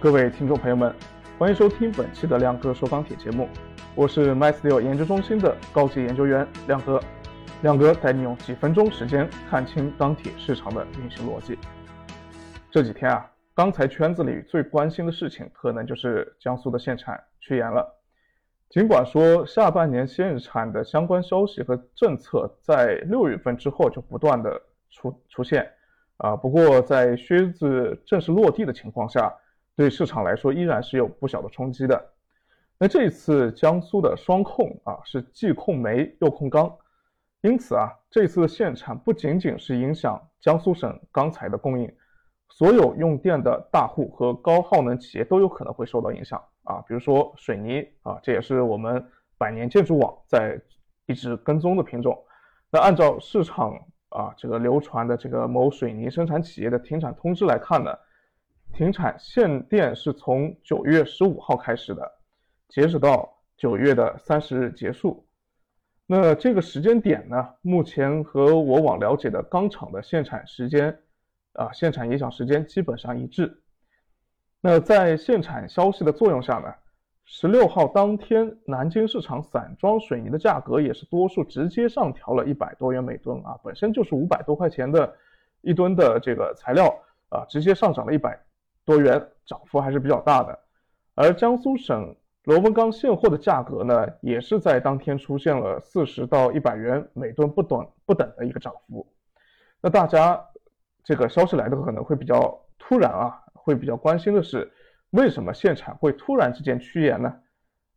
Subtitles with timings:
[0.00, 0.90] 各位听众朋友们，
[1.38, 3.46] 欢迎收听本期的亮哥说钢铁节目，
[3.94, 6.98] 我是 MySteel 研究中心的高级研究员亮哥。
[7.60, 11.58] 亮哥带你用几分钟时间看清钢铁市场的运行逻辑。
[12.70, 17.86] 这几天啊，钢材圈子里最关心的事情，可能就是江苏的限产趋严了。
[18.70, 25.70] 尽管说下半年限产的相关消息和政策在六月份之后就不断的出出现，
[26.16, 29.30] 啊，不过在靴子正式落地的情况下，
[29.80, 32.12] 对市场来说依然是有不小的冲击的。
[32.78, 36.70] 那这一次江苏的双控啊，是既控煤又控钢，
[37.40, 41.90] 因此啊，这次的限产不仅仅是影响江苏省钢材的供应，
[42.50, 46.84] 所有用电的大户和高耗能企业都有可能会受到影响啊。
[46.86, 49.02] 比如说水泥啊，这也是我们
[49.38, 50.60] 百年建筑网在
[51.06, 52.22] 一直跟踪的品种。
[52.70, 53.72] 那按照市场
[54.10, 57.96] 啊这个流传的这个某水泥生产企业的停产通知来看呢。
[58.80, 62.10] 停产限电是从九月十五号开始的，
[62.66, 65.22] 截止到九月的三十日结束。
[66.06, 70.98] 那这个时间点呢，目前和我网了解的钢厂的限产时间，
[71.52, 73.54] 啊，限产影响时间基本上一致。
[74.62, 76.72] 那在限产消息的作用下呢，
[77.26, 85.14] 十六号当天，南京市场散装水泥的价格也是多数直接上调了一百多元每吨啊，本身就是五百多块钱的
[85.60, 86.86] 一吨的这个材料
[87.28, 88.40] 啊，直接上涨了一百。
[88.84, 90.58] 多元涨幅还是比较大的，
[91.14, 99.06] 而江苏省螺纹钢现货的价格呢，也是在当天出现了四十到一百元每吨不等不等的一个涨幅。
[99.80, 100.42] 那大家
[101.04, 104.72] 这个消息来的可能会比较突然啊，会比较关心的是，
[105.10, 107.32] 为什么限产会突然之间趋严呢？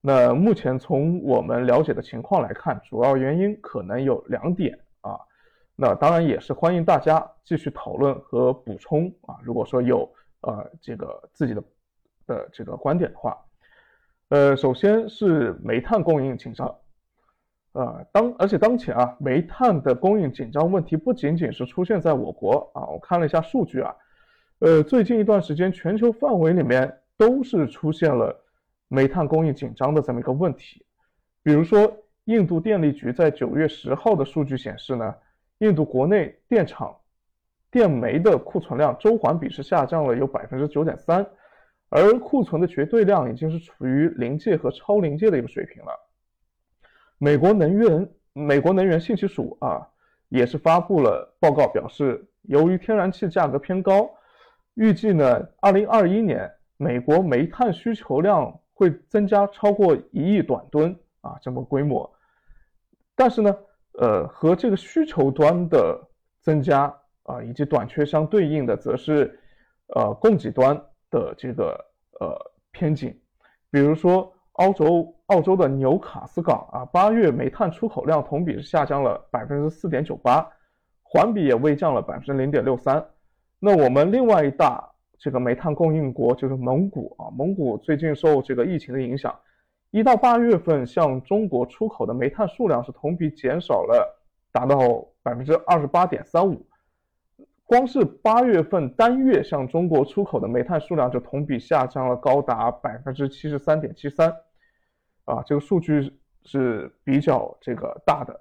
[0.00, 5.18] 那目前从我们了解的情况来看，主要原因可能有两点啊。
[5.74, 9.36] 那当然也是欢迎大家继续讨论和补充啊。
[9.42, 10.08] 如果说有。
[10.40, 11.62] 呃，这个自己的
[12.26, 13.36] 的这个观点的话，
[14.28, 16.72] 呃，首先是煤炭供应紧张，
[17.72, 23.92] 呃，当而且当前啊，煤炭的供应紧张问题不仅仅是出现在我国啊，我看了一下数据啊，
[24.60, 28.44] 呃，最近一段时间全球范围里面都是出现了
[28.86, 30.86] 煤炭供应紧张的这么一个问题，
[31.42, 31.92] 比如说
[32.26, 35.14] 印度电力局在九月十号的数据显示呢，
[35.58, 36.96] 印度国内电厂。
[37.70, 41.26] 电煤的库存量周环比是下降了有百分之九点三，
[41.90, 45.92] 而库存的绝对量已经是处于临界和超临界的一个水平了。
[47.18, 49.86] 美国能源美国能源信息署啊
[50.30, 54.08] 也是发布了报告，表示由于天然气价格偏高，
[54.72, 62.10] 预计呢二零二一年美国煤炭需求量会增加超过一亿短吨啊这么规模。
[63.14, 63.54] 但是呢，
[63.92, 66.00] 呃和这个需求端的
[66.40, 66.94] 增加。
[67.28, 69.38] 啊，以及短缺相对应的则是，
[69.94, 70.74] 呃，供给端
[71.10, 71.78] 的这个
[72.18, 72.34] 呃
[72.72, 73.14] 偏紧，
[73.70, 80.50] 比如说澳洲澳洲的纽卡斯港啊，八月煤炭出口量同比是下降了百分之四点九八，
[81.02, 83.06] 环比也微降了百分之零点六三。
[83.60, 84.82] 那我们另外一大
[85.18, 89.38] 这个煤炭供应国就是蒙古啊，蒙古最近受这个疫情的影响，
[89.90, 94.18] 一到八月份向中国出口的煤炭数量是同比减少了
[94.50, 94.76] 达到
[95.22, 96.64] 百分之二十八点三五。
[97.68, 104.34] 光是八月份单月向中国出口的煤炭数量就同比下降了高达百分之七十三点七三，
[105.26, 108.34] 啊，这个数据是比较这个大的。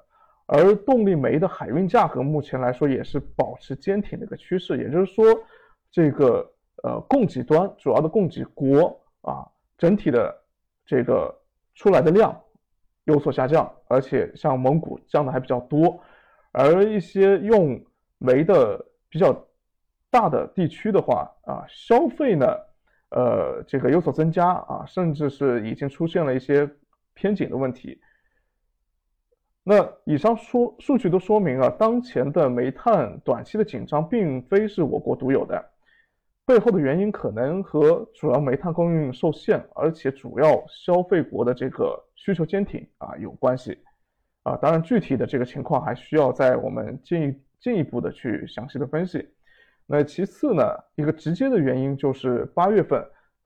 [0.46, 5.26] 而动力煤的海运价格目前来说也是保持坚挺的一个趋势，也就是说，
[5.92, 6.50] 这个
[6.84, 9.46] 呃供给端主要的供给国啊，
[9.78, 10.34] 整体的
[10.86, 11.38] 这个
[11.76, 12.34] 出来的量
[13.04, 16.00] 有所下降，而且像蒙古降的还比较多，
[16.54, 17.78] 而一些用
[18.20, 18.82] 煤的。
[19.10, 19.34] 比较
[20.10, 22.46] 大的地区的话啊，消费呢，
[23.10, 26.70] 呃，这个有所增加啊，甚至是已经出现了一些
[27.14, 28.00] 偏紧的问题。
[29.64, 35.64] 那以上说数据都说明啊，当前的煤炭短期的紧张并非是我国独有的，
[36.46, 43.78] 背后的原因可能和主要煤炭供应受限，而且主要消费国的这个需求坚挺啊有关系
[44.44, 44.56] 啊。
[44.58, 47.47] 当然，具体的这个情况还需要在我们进一。
[47.60, 49.28] 进一步的去详细的分析。
[49.86, 50.64] 那其次呢，
[50.96, 53.04] 一个直接的原因就是八月份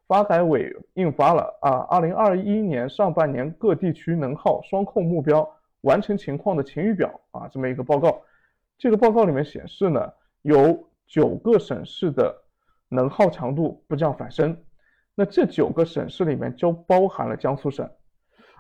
[0.07, 5.47] 发改委印发了啊，二零二一年上半年各地区能耗双控目标
[5.81, 8.21] 完成情况的晴雨表啊，这么一个报告。
[8.77, 10.11] 这个报告里面显示呢，
[10.41, 12.35] 有九个省市的
[12.89, 14.57] 能耗强度不降反升。
[15.13, 17.87] 那这九个省市里面就包含了江苏省。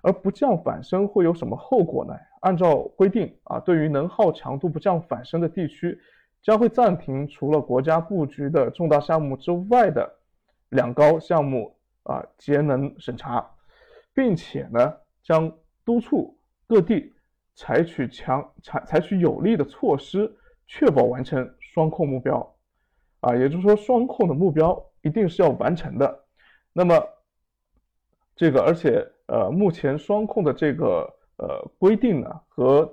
[0.01, 2.13] 而不降反升会有什么后果呢？
[2.41, 5.99] 按照规定啊，对于能耗强度不降反升的地区，
[6.41, 10.11] 将会暂停除了国家布局的重大项目之外的
[10.69, 13.47] 两高项目啊节能审查，
[14.13, 15.51] 并且呢将
[15.85, 17.13] 督促各地
[17.53, 22.55] 采取强采采取有力的措施，确保完成双控目标。
[23.19, 26.23] 啊，也就是说双控的目标一定是要完成的。
[26.73, 26.99] 那么
[28.35, 31.07] 这个而且呃目前双控的这个
[31.37, 31.47] 呃
[31.79, 32.91] 规定呢和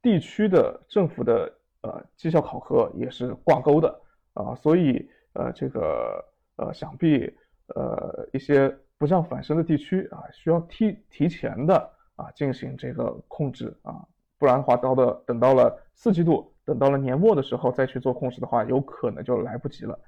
[0.00, 1.52] 地区的政府的
[1.82, 4.00] 呃绩效考核也是挂钩的
[4.32, 6.24] 啊，所以呃这个
[6.56, 7.30] 呃想必
[7.74, 11.76] 呃一些不降反升的地区啊需要提提前的
[12.16, 14.00] 啊进行这个控制啊，
[14.38, 16.48] 不然的话到的等到了四季度。
[16.64, 19.98] 等到了年末的时候再去做控制的话，有可能就来不及了。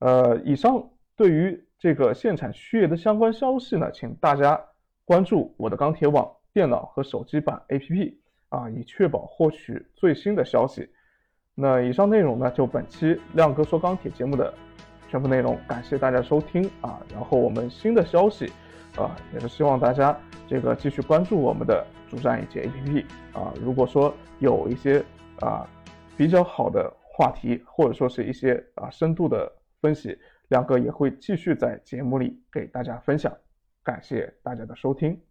[0.00, 0.90] 呃，以上
[1.20, 4.58] 对于这个限产续约的相关消息呢，请大家
[5.04, 8.14] 关注我的钢铁网电脑和手机版 APP
[8.48, 10.88] 啊，以确保获取最新的消息。
[11.54, 14.50] 那以上内容呢，就本期亮哥说钢铁节目的
[15.10, 16.98] 全部内容，感谢大家收听啊。
[17.12, 18.50] 然后我们新的消息
[18.96, 20.18] 啊，也是希望大家
[20.48, 23.52] 这个继续关注我们的主站以及 APP 啊。
[23.62, 25.04] 如果说有一些
[25.40, 25.68] 啊，
[26.16, 29.52] 比较好的话题，或者说是一些啊深度的
[29.82, 30.18] 分析，
[30.50, 33.32] 亮哥也会继续在节目里给大家分享。
[33.82, 35.29] 感谢大家的收听。